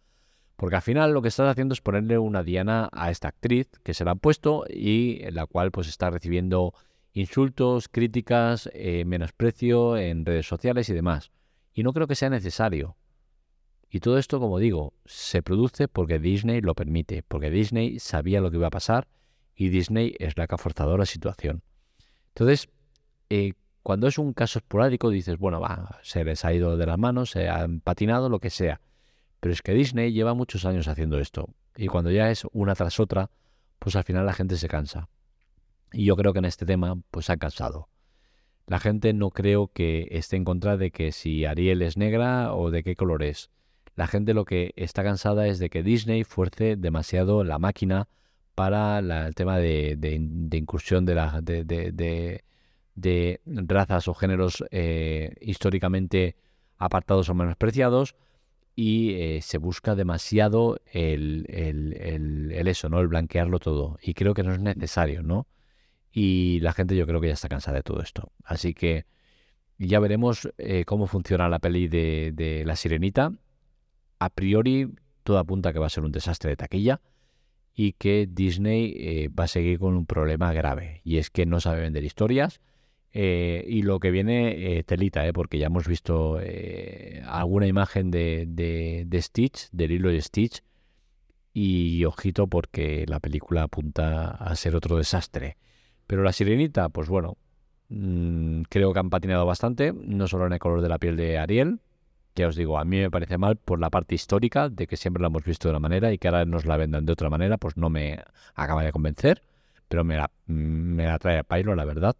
Porque 0.56 0.76
al 0.76 0.82
final 0.82 1.14
lo 1.14 1.22
que 1.22 1.30
estás 1.30 1.50
haciendo 1.50 1.74
es 1.74 1.82
ponerle 1.82 2.18
una 2.18 2.44
diana 2.44 2.90
a 2.92 3.10
esta 3.10 3.30
actriz 3.30 3.68
que 3.84 3.94
se 3.94 4.06
la 4.06 4.12
han 4.12 4.20
puesto 4.20 4.66
y 4.70 5.20
la 5.32 5.46
cual 5.46 5.72
pues 5.72 5.88
está 5.88 6.10
recibiendo 6.10 6.74
insultos, 7.14 7.90
críticas, 7.90 8.70
eh, 8.74 9.04
menosprecio 9.06 9.98
en 9.98 10.26
redes 10.26 10.48
sociales 10.48 10.90
y 10.90 10.94
demás. 10.94 11.32
Y 11.74 11.84
no 11.84 11.94
creo 11.94 12.08
que 12.08 12.16
sea 12.16 12.30
necesario. 12.30 12.96
Y 13.90 14.00
todo 14.00 14.18
esto, 14.18 14.40
como 14.40 14.60
digo, 14.60 14.94
se 15.06 15.42
produce 15.42 15.88
porque 15.88 16.20
Disney 16.20 16.62
lo 16.62 16.76
permite, 16.76 17.24
porque 17.24 17.50
Disney 17.50 18.00
sabía 18.00 18.42
lo 18.42 18.50
que 18.50 18.58
iba 18.58 18.68
a 18.68 18.72
pasar 18.72 19.08
y 19.56 19.70
Disney 19.70 20.16
es 20.20 20.38
la 20.38 20.48
que 20.48 20.56
ha 20.56 20.58
forzado 20.58 20.98
la 20.98 21.06
situación. 21.06 21.62
Entonces, 22.30 22.70
eh, 23.30 23.54
cuando 23.84 24.08
es 24.08 24.18
un 24.18 24.34
caso 24.34 24.60
esporádico 24.60 25.10
dices, 25.10 25.38
bueno, 25.38 25.60
va, 25.60 26.00
se 26.02 26.24
les 26.24 26.46
ha 26.46 26.54
ido 26.54 26.78
de 26.78 26.86
las 26.86 26.98
manos, 26.98 27.32
se 27.32 27.50
han 27.50 27.82
patinado, 27.82 28.30
lo 28.30 28.40
que 28.40 28.50
sea. 28.50 28.80
Pero 29.42 29.52
es 29.52 29.62
que 29.62 29.74
Disney 29.74 30.14
lleva 30.14 30.34
muchos 30.34 30.66
años 30.66 30.88
haciendo 30.88 31.20
esto. 31.20 31.50
Y 31.76 31.88
cuando 31.88 32.10
ya 32.10 32.32
es 32.32 32.46
una 32.54 32.76
tras 32.76 33.02
otra, 33.02 33.30
pues 33.80 33.98
al 33.98 34.06
final 34.06 34.26
la 34.26 34.34
gente 34.34 34.56
se 34.56 34.70
cansa. 34.70 35.10
Y 35.92 36.06
yo 36.06 36.16
creo 36.16 36.32
que 36.32 36.40
en 36.40 36.46
este 36.46 36.66
tema, 36.66 36.98
pues 37.12 37.30
ha 37.30 37.36
cansado. 37.36 37.90
La 38.68 38.80
gente 38.80 39.12
no 39.12 39.32
creo 39.32 39.68
que 39.68 40.08
esté 40.12 40.38
en 40.38 40.46
contra 40.46 40.78
de 40.78 40.92
que 40.92 41.12
si 41.12 41.44
Ariel 41.44 41.82
es 41.82 41.98
negra 41.98 42.54
o 42.56 42.72
de 42.72 42.84
qué 42.84 42.96
color 42.96 43.22
es. 43.22 43.50
La 43.96 44.08
gente 44.08 44.34
lo 44.34 44.46
que 44.46 44.74
está 44.78 45.04
cansada 45.04 45.48
es 45.48 45.60
de 45.60 45.70
que 45.70 45.84
Disney 45.84 46.24
fuerce 46.24 46.78
demasiado 46.78 47.44
la 47.44 47.60
máquina 47.60 48.08
para 48.56 49.00
el 49.00 49.36
tema 49.36 49.58
de, 49.58 49.98
incursión 50.54 51.06
de, 51.06 51.16
la, 51.16 51.42
de, 51.42 52.44
razas 52.96 54.08
o 54.08 54.14
géneros 54.14 54.64
eh, 54.72 55.36
históricamente 55.42 56.36
apartados 56.78 57.30
o 57.30 57.34
menospreciados 57.34 58.16
y 58.76 59.14
eh, 59.14 59.42
se 59.42 59.58
busca 59.58 59.96
demasiado 59.96 60.80
el, 60.92 61.46
el, 61.50 62.68
eso, 62.68 62.90
¿no? 62.90 63.00
El 63.00 63.08
blanquearlo 63.08 63.60
todo. 63.60 63.98
Y 64.02 64.14
creo 64.14 64.34
que 64.34 64.44
no 64.44 64.54
es 64.54 64.60
necesario, 64.60 65.22
¿no? 65.22 65.48
Y 66.12 66.60
la 66.62 66.74
gente 66.74 66.96
yo 66.96 67.06
creo 67.06 67.22
que 67.22 67.28
ya 67.28 67.34
está 67.34 67.50
cansada 67.50 67.78
de 67.78 67.84
todo 67.84 68.02
esto. 68.02 68.32
Así 68.44 68.74
que 68.74 69.06
ya 69.78 70.00
veremos 70.00 70.50
eh, 70.58 70.86
cómo 70.86 71.08
funciona 71.08 71.50
la 71.50 71.60
peli 71.60 71.88
de, 71.88 72.32
de 72.34 72.64
La 72.66 72.76
Sirenita. 72.76 73.32
A 74.20 74.30
priori, 74.30 74.90
todo 75.24 75.40
apunta 75.40 75.74
que 75.74 75.80
va 75.80 75.88
a 75.88 75.90
ser 75.90 76.04
un 76.04 76.12
desastre 76.12 76.52
de 76.52 76.56
taquilla 76.56 77.02
y 77.76 77.94
que 77.94 78.28
Disney 78.30 78.94
eh, 78.98 79.30
va 79.30 79.46
a 79.46 79.48
seguir 79.48 79.80
con 79.80 79.96
un 79.96 80.06
problema 80.06 80.54
grave. 80.54 81.02
Y 81.04 81.18
es 81.18 81.30
que 81.30 81.46
no 81.46 81.60
sabe 81.60 81.82
vender 81.82 82.04
historias. 82.04 82.62
Eh, 83.16 83.64
y 83.68 83.84
lo 83.84 84.00
que 84.00 84.10
viene, 84.10 84.78
eh, 84.78 84.84
telita, 84.84 85.28
eh, 85.28 85.34
porque 85.34 85.60
ya 85.60 85.68
hemos 85.68 85.88
visto 85.88 86.40
alguna 87.28 87.68
imagen 87.68 88.10
de, 88.10 88.46
de, 88.48 89.04
de, 89.08 89.22
Stitch, 89.22 89.70
de 89.72 90.22
Stitch, 90.22 90.64
y 91.54 92.04
ojito 92.06 92.48
porque 92.48 93.06
la 93.08 93.20
película 93.20 93.64
apunta 93.64 94.32
a 94.32 94.56
ser 94.56 94.76
otro 94.76 94.98
desastre. 94.98 95.58
Pero 96.08 96.24
la 96.24 96.34
sirenita, 96.34 96.90
pues 96.90 97.08
bueno, 97.10 97.38
mm, 97.90 98.64
creo 98.64 98.94
que 98.94 99.00
han 99.00 99.10
patinado 99.12 99.46
bastante, 99.46 99.94
no 99.94 100.28
solo 100.28 100.48
en 100.48 100.54
el 100.54 100.60
color 100.60 100.82
de 100.82 100.90
la 100.90 100.98
piel 100.98 101.16
de 101.16 101.38
Ariel, 101.38 101.80
ya 102.36 102.48
os 102.48 102.56
digo, 102.56 102.80
a 102.80 102.86
mí 102.86 102.98
me 102.98 103.12
parece 103.12 103.38
mal 103.38 103.58
por 103.58 103.80
la 103.80 103.92
parte 103.92 104.16
histórica 104.16 104.70
de 104.70 104.88
que 104.88 104.98
siempre 104.98 105.22
la 105.22 105.28
hemos 105.28 105.44
visto 105.44 105.68
de 105.68 105.74
una 105.74 105.80
manera 105.80 106.12
y 106.12 106.18
que 106.18 106.28
ahora 106.28 106.46
nos 106.46 106.66
la 106.66 106.78
vendan 106.78 107.06
de 107.06 107.14
otra 107.14 107.30
manera, 107.30 107.58
pues 107.58 107.78
no 107.78 107.90
me 107.92 108.24
acaba 108.56 108.84
de 108.84 108.92
convencer, 108.92 109.44
pero 109.88 110.04
me 110.04 110.18
la, 110.18 110.32
me 110.48 111.06
la 111.06 111.20
trae 111.20 111.40
a 111.40 111.44
pairo, 111.44 111.76
la 111.76 111.86
verdad. 111.86 112.16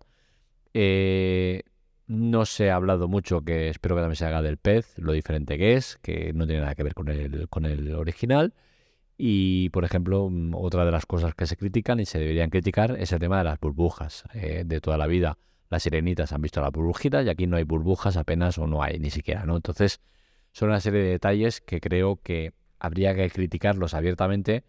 Eh, 0.74 1.64
no 2.08 2.46
se 2.46 2.72
ha 2.72 2.76
hablado 2.76 3.08
mucho, 3.08 3.42
que 3.42 3.70
espero 3.70 3.96
que 3.96 4.02
también 4.02 4.18
se 4.18 4.26
haga 4.26 4.42
del 4.42 4.58
pez, 4.58 4.98
lo 4.98 5.14
diferente 5.14 5.58
que 5.58 5.74
es, 5.74 5.98
que 6.02 6.34
no 6.34 6.46
tiene 6.46 6.62
nada 6.62 6.76
que 6.76 6.84
ver 6.84 6.94
con 6.94 7.10
el, 7.10 7.48
con 7.50 7.66
el 7.66 7.96
original. 7.96 8.54
Y, 9.18 9.70
por 9.70 9.86
ejemplo, 9.86 10.30
otra 10.54 10.86
de 10.86 10.92
las 10.92 11.06
cosas 11.06 11.36
que 11.36 11.46
se 11.46 11.56
critican 11.56 12.00
y 12.00 12.06
se 12.06 12.20
deberían 12.20 12.50
criticar 12.50 12.98
es 13.00 13.12
el 13.12 13.20
tema 13.20 13.38
de 13.38 13.44
las 13.46 13.60
burbujas 13.60 14.24
eh, 14.34 14.64
de 14.66 14.82
toda 14.82 14.98
la 14.98 15.08
vida 15.08 15.38
las 15.74 15.84
sirenitas 15.84 16.32
han 16.32 16.42
visto 16.42 16.62
la 16.62 16.70
burbujita 16.70 17.24
y 17.24 17.30
aquí 17.30 17.48
no 17.48 17.58
hay 17.58 17.64
burbujas 17.64 18.16
apenas 18.16 18.58
o 18.58 18.68
no 18.68 18.82
hay 18.82 19.00
ni 19.00 19.10
siquiera, 19.10 19.46
¿no? 19.46 19.56
Entonces, 19.58 20.00
son 20.52 20.70
una 20.70 20.80
serie 20.80 21.02
de 21.02 21.10
detalles 21.10 21.62
que 21.62 21.82
creo 21.82 22.18
que 22.22 22.54
habría 22.80 23.16
que 23.16 23.30
criticarlos 23.30 23.94
abiertamente 23.94 24.64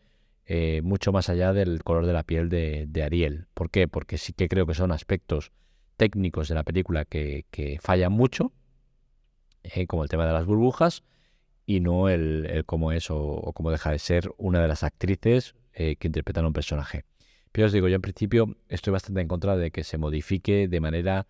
eh, 0.47 0.81
mucho 0.83 1.13
más 1.13 1.29
allá 1.29 1.53
del 1.53 1.85
color 1.85 2.07
de 2.07 2.13
la 2.13 2.23
piel 2.23 2.49
de, 2.49 3.03
Ariel. 3.05 3.47
¿Por 3.55 3.71
qué? 3.71 3.87
Porque 3.87 4.19
sí 4.19 4.33
que 4.33 4.49
creo 4.49 4.67
que 4.67 4.75
son 4.75 4.93
aspectos 4.93 5.53
técnicos 5.97 6.49
de 6.49 6.55
la 6.55 6.65
película 6.65 7.05
que, 7.05 7.79
fallan 7.81 8.13
mucho, 8.13 8.53
eh, 9.63 9.87
como 9.87 10.03
el 10.03 10.09
tema 10.09 10.27
de 10.27 10.33
las 10.33 10.47
burbujas, 10.47 11.03
y 11.67 11.81
no 11.81 12.09
el, 12.09 12.65
cómo 12.67 12.93
es 12.93 13.11
o, 13.11 13.53
cómo 13.55 13.71
deja 13.71 13.91
de 13.91 13.99
ser 13.99 14.31
una 14.37 14.61
de 14.61 14.69
las 14.69 14.83
actrices 14.83 15.55
eh, 15.73 15.97
que 15.97 16.09
interpretan 16.09 16.45
un 16.45 16.53
personaje. 16.53 17.05
Pero 17.53 17.67
os 17.67 17.73
digo, 17.73 17.89
yo 17.89 17.97
en 17.97 18.03
principio 18.03 18.57
estoy 18.69 18.93
bastante 18.93 19.21
en 19.21 19.29
contra 19.29 19.57
de 19.57 19.71
que 19.71 19.85
se 19.85 19.97
modifique 19.97 20.69
de 20.69 20.81
manera 20.81 21.27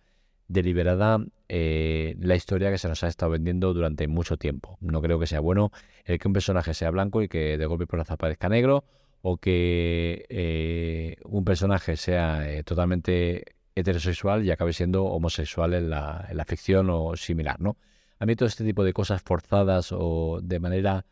deliberada 0.47 1.23
eh, 1.47 2.15
la 2.19 2.35
historia 2.35 2.71
que 2.71 2.77
se 2.77 2.87
nos 2.87 3.03
ha 3.03 3.07
estado 3.07 3.31
vendiendo 3.31 3.73
durante 3.73 4.07
mucho 4.07 4.37
tiempo. 4.37 4.77
No 4.81 5.01
creo 5.01 5.19
que 5.19 5.27
sea 5.27 5.39
bueno 5.39 5.71
el 6.03 6.19
que 6.19 6.27
un 6.27 6.33
personaje 6.33 6.73
sea 6.73 6.91
blanco 6.91 7.21
y 7.21 7.27
que 7.27 7.57
de 7.57 7.65
golpe 7.65 7.87
por 7.87 7.99
azar 7.99 8.17
parezca 8.17 8.49
negro, 8.49 8.83
o 9.21 9.37
que 9.37 11.17
un 11.25 11.45
personaje 11.45 11.97
sea 11.97 12.45
totalmente 12.63 13.54
heterosexual 13.75 14.45
y 14.45 14.51
acabe 14.51 14.73
siendo 14.73 15.05
homosexual 15.05 15.73
en 15.73 15.89
la, 15.89 16.25
en 16.29 16.37
la, 16.37 16.45
ficción 16.45 16.89
o 16.89 17.15
similar, 17.15 17.59
¿no? 17.59 17.77
A 18.19 18.25
mí 18.25 18.35
todo 18.35 18.47
este 18.47 18.63
tipo 18.63 18.83
de 18.83 18.93
cosas 18.93 19.21
forzadas 19.21 19.91
o 19.91 20.39
de 20.41 20.59
manera 20.59 21.05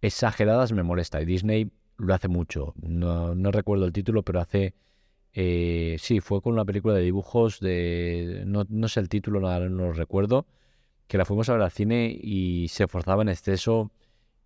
exageradas 0.00 0.72
me 0.72 0.82
molesta 0.82 1.20
y 1.20 1.26
Disney 1.26 1.70
lo 1.98 2.14
hace 2.14 2.28
mucho. 2.28 2.74
No, 2.80 3.34
no 3.34 3.50
recuerdo 3.50 3.84
el 3.84 3.92
título, 3.92 4.22
pero 4.22 4.40
hace... 4.40 4.74
Eh, 5.34 5.96
sí, 6.00 6.20
fue 6.20 6.40
con 6.40 6.54
una 6.54 6.64
película 6.64 6.94
de 6.94 7.02
dibujos 7.02 7.60
de... 7.60 8.44
No, 8.46 8.64
no 8.68 8.88
sé 8.88 9.00
el 9.00 9.08
título, 9.08 9.40
no, 9.40 9.68
no 9.68 9.86
lo 9.88 9.92
recuerdo. 9.92 10.46
Que 11.06 11.18
la 11.18 11.24
fuimos 11.24 11.48
a 11.48 11.52
ver 11.52 11.62
al 11.62 11.70
cine 11.70 12.18
y 12.20 12.68
se 12.68 12.86
forzaba 12.86 13.22
en 13.22 13.28
exceso 13.28 13.90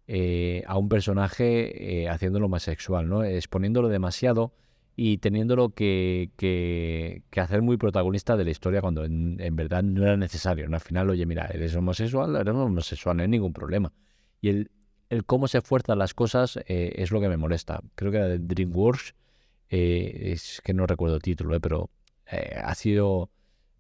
eh, 0.08 0.64
a 0.66 0.78
un 0.78 0.88
personaje 0.88 2.02
eh, 2.02 2.08
haciéndolo 2.08 2.48
más 2.48 2.64
sexual, 2.64 3.08
¿no? 3.08 3.22
Exponiéndolo 3.22 3.88
demasiado 3.88 4.52
y 4.96 5.18
teniéndolo 5.18 5.70
que, 5.70 6.30
que, 6.36 7.22
hacer 7.40 7.62
muy 7.62 7.76
protagonista 7.76 8.36
de 8.36 8.44
la 8.44 8.50
historia 8.50 8.80
cuando 8.80 9.04
en, 9.04 9.56
verdad 9.56 9.82
no 9.82 10.02
era 10.02 10.16
necesario. 10.16 10.68
¿no? 10.68 10.76
Al 10.76 10.82
final, 10.82 11.08
oye, 11.10 11.24
mira, 11.26 11.46
eres 11.46 11.74
homosexual, 11.74 12.36
eres 12.36 12.54
homosexual, 12.54 13.16
no 13.16 13.22
hay 13.22 13.28
ningún 13.28 13.52
problema. 13.52 13.92
Y 14.40 14.48
el, 14.50 14.70
el 15.12 15.26
cómo 15.26 15.46
se 15.46 15.60
fuerzan 15.60 15.98
las 15.98 16.14
cosas 16.14 16.58
eh, 16.66 16.94
es 16.96 17.10
lo 17.10 17.20
que 17.20 17.28
me 17.28 17.36
molesta. 17.36 17.82
Creo 17.94 18.10
que 18.10 18.16
era 18.16 18.28
de 18.28 18.38
DreamWorks, 18.38 19.14
eh, 19.68 20.32
es 20.32 20.62
que 20.64 20.72
no 20.72 20.86
recuerdo 20.86 21.16
el 21.16 21.22
título, 21.22 21.54
eh, 21.54 21.60
pero 21.60 21.90
ha 22.64 22.74
sido, 22.74 23.30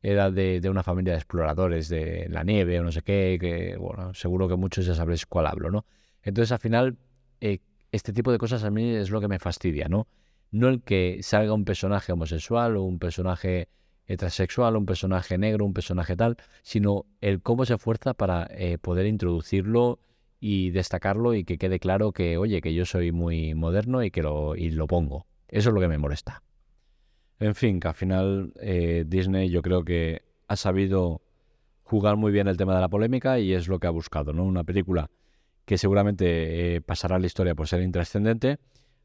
era 0.02 0.30
de, 0.30 0.60
una 0.68 0.82
familia 0.82 1.14
de 1.14 1.18
exploradores 1.18 1.88
de 1.88 2.26
la 2.28 2.44
nieve 2.44 2.78
o 2.80 2.82
no 2.82 2.92
sé 2.92 3.00
qué, 3.00 3.38
que 3.40 3.78
bueno, 3.78 4.12
seguro 4.12 4.46
que 4.46 4.56
muchos 4.56 4.84
ya 4.84 4.94
sabréis 4.94 5.24
cuál 5.24 5.46
hablo, 5.46 5.70
¿no? 5.70 5.86
Entonces 6.22 6.52
al 6.52 6.58
final, 6.58 6.98
este 7.40 8.12
tipo 8.12 8.30
de 8.30 8.36
cosas 8.36 8.62
a 8.64 8.70
mí 8.70 8.90
es 8.90 9.08
lo 9.08 9.22
que 9.22 9.28
me 9.28 9.38
fastidia, 9.38 9.88
¿no? 9.88 10.06
No 10.52 10.68
el 10.68 10.82
que 10.82 11.18
salga 11.22 11.52
un 11.52 11.64
personaje 11.64 12.12
homosexual 12.12 12.76
o 12.76 12.84
un 12.84 13.00
personaje 13.00 13.68
heterosexual, 14.06 14.76
un 14.76 14.86
personaje 14.86 15.36
negro, 15.38 15.64
un 15.64 15.74
personaje 15.74 16.14
tal, 16.14 16.36
sino 16.62 17.06
el 17.20 17.42
cómo 17.42 17.64
se 17.64 17.74
esfuerza 17.74 18.14
para 18.14 18.48
poder 18.80 19.06
introducirlo 19.06 19.98
y 20.44 20.70
destacarlo 20.70 21.34
y 21.34 21.44
que 21.44 21.56
quede 21.56 21.78
claro 21.78 22.10
que, 22.10 22.36
oye, 22.36 22.60
que 22.60 22.74
yo 22.74 22.84
soy 22.84 23.12
muy 23.12 23.54
moderno 23.54 24.02
y 24.02 24.10
que 24.10 24.22
lo, 24.22 24.56
y 24.56 24.70
lo 24.70 24.88
pongo. 24.88 25.24
Eso 25.46 25.68
es 25.68 25.74
lo 25.74 25.80
que 25.80 25.86
me 25.86 25.98
molesta. 25.98 26.42
En 27.38 27.54
fin, 27.54 27.78
que 27.78 27.88
al 27.88 27.94
final 27.94 28.52
eh, 28.60 29.04
Disney 29.06 29.50
yo 29.50 29.62
creo 29.62 29.84
que 29.84 30.22
ha 30.48 30.56
sabido 30.56 31.22
jugar 31.84 32.16
muy 32.16 32.32
bien 32.32 32.48
el 32.48 32.56
tema 32.56 32.74
de 32.74 32.80
la 32.80 32.88
polémica 32.88 33.38
y 33.38 33.52
es 33.52 33.68
lo 33.68 33.78
que 33.78 33.86
ha 33.86 33.90
buscado, 33.90 34.32
¿no? 34.32 34.44
Una 34.44 34.64
película 34.64 35.10
que 35.64 35.78
seguramente 35.78 36.76
eh, 36.76 36.80
pasará 36.80 37.16
a 37.16 37.18
la 37.18 37.26
historia 37.26 37.54
por 37.54 37.68
ser 37.68 37.82
intrascendente, 37.82 38.58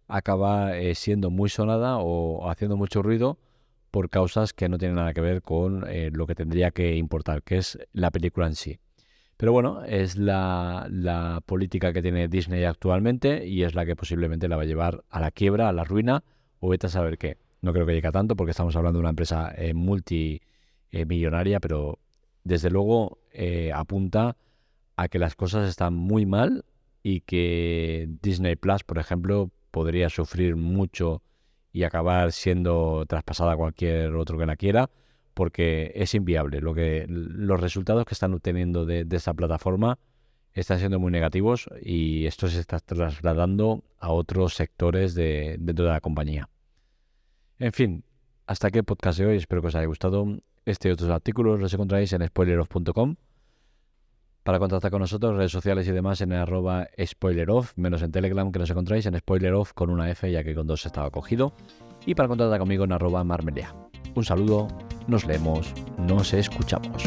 acaba 0.08 0.78
eh, 0.78 0.96
siendo 0.96 1.30
muy 1.30 1.50
sonada 1.50 1.98
o 1.98 2.50
haciendo 2.50 2.78
mucho 2.78 3.02
ruido 3.02 3.38
por 3.92 4.10
causas 4.10 4.54
que 4.54 4.70
no 4.70 4.78
tienen 4.78 4.96
nada 4.96 5.14
que 5.14 5.22
ver 5.22 5.42
con 5.42 5.86
lo 6.12 6.28
que 6.28 6.36
tendría 6.36 6.72
que 6.72 6.98
importar, 6.98 7.42
que 7.42 7.58
es 7.58 7.80
la 7.94 8.12
película 8.12 8.46
en 8.46 8.56
sí. 8.56 8.80
Pero 9.38 9.52
bueno, 9.52 9.84
es 9.84 10.18
la, 10.18 11.42
política 11.46 11.94
que 11.94 12.02
tiene 12.02 12.28
Disney 12.28 12.64
actualmente 12.64 13.46
y 13.46 13.64
es 13.64 13.76
la 13.76 13.86
que 13.86 13.96
posiblemente 13.96 14.48
la 14.48 14.58
va 14.58 14.64
a 14.64 14.66
llevar 14.66 15.04
a 15.10 15.20
la 15.20 15.30
quiebra, 15.30 15.70
a 15.70 15.74
la 15.74 15.84
ruina 15.84 16.24
o 16.60 16.70
vete 16.70 16.88
a 16.88 16.90
saber 16.90 17.20
qué. 17.20 17.38
No 17.62 17.72
creo 17.72 17.86
que 17.86 17.94
llegue 17.94 18.08
a 18.08 18.12
tanto 18.12 18.36
porque 18.36 18.52
estamos 18.52 18.76
hablando 18.76 18.98
de 18.98 19.02
una 19.02 19.12
empresa 19.12 19.54
eh, 19.56 19.76
multimillonaria, 19.76 21.60
pero 21.60 22.00
desde 22.44 22.72
luego 22.72 23.20
eh, 23.32 23.72
apunta 23.74 24.38
a 24.96 25.08
que 25.08 25.20
las 25.20 25.36
cosas 25.36 25.70
están 25.70 25.94
muy 25.94 26.26
mal 26.26 26.66
y 27.04 27.22
que 27.22 28.10
Disney 28.24 28.56
Plus, 28.56 28.84
por 28.84 28.98
ejemplo, 28.98 29.52
podría 29.72 30.10
sufrir 30.10 30.56
mucho 30.56 31.22
y 31.72 31.84
acabar 31.84 32.32
siendo 32.32 33.06
traspasada 33.08 33.54
a 33.54 33.58
cualquier 33.58 34.16
otro 34.16 34.38
que 34.38 34.46
la 34.46 34.56
quiera 34.56 34.90
porque 35.38 35.92
es 35.94 36.16
inviable. 36.16 36.62
Lo 36.62 36.74
que, 36.74 37.06
los 37.08 37.60
resultados 37.60 38.06
que 38.06 38.16
están 38.16 38.34
obteniendo 38.34 38.88
de, 38.88 39.06
esta 39.12 39.36
plataforma 39.36 40.00
están 40.52 40.80
siendo 40.80 41.00
muy 41.00 41.12
negativos 41.12 41.70
y 41.80 42.26
esto 42.26 42.48
se 42.48 42.60
está 42.60 42.80
trasladando 42.80 43.84
a 44.00 44.12
otros 44.12 44.56
sectores 44.56 45.14
de, 45.14 45.58
dentro 45.60 45.86
de 45.86 45.92
la 45.92 46.02
compañía. 46.02 46.50
En 47.60 47.72
fin, 47.72 48.04
hasta 48.48 48.70
aquí 48.70 48.80
el 48.80 48.84
podcast 48.84 49.20
de 49.20 49.28
hoy. 49.28 49.38
Espero 49.38 49.62
que 49.62 49.68
os 49.68 49.76
haya 49.76 49.86
gustado. 49.86 50.26
Este 50.66 50.90
y 50.90 50.92
otros 50.92 51.12
artículos 51.12 51.60
los 51.60 51.72
encontráis 51.72 52.12
en 52.14 52.26
spoileroff.com. 52.26 53.16
Para 54.48 54.60
contactar 54.60 54.92
con 54.92 55.02
nosotros, 55.02 55.36
redes 55.36 55.52
sociales 55.52 55.90
y 55.90 55.92
demás 55.92 56.22
en 56.22 56.32
arroba 56.32 56.88
spoileroff, 57.06 57.74
menos 57.76 58.02
en 58.02 58.14
Telegram 58.14 58.50
que 58.50 58.60
nos 58.60 58.70
encontráis 58.70 59.06
en 59.06 59.18
spoileroff 59.20 59.74
con 59.74 59.90
una 59.90 60.10
F 60.10 60.32
ya 60.32 60.42
que 60.42 60.56
con 60.56 60.66
dos 60.66 60.86
estaba 60.86 61.12
cogido. 61.12 61.52
Y 62.06 62.16
para 62.16 62.30
contactar 62.30 62.58
conmigo 62.58 62.86
en 62.86 62.94
arroba 62.94 63.26
marmelia. 63.26 63.76
Un 64.16 64.24
saludo, 64.24 64.70
nos 65.06 65.26
leemos 65.26 65.74
nos 65.98 66.34
escuchamos. 66.34 67.04